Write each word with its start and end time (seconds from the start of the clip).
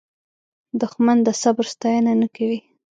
دښمن 0.81 1.17
د 1.27 1.29
صبر 1.41 1.65
ستاینه 1.73 2.11
نه 2.21 2.27
کوي 2.35 2.59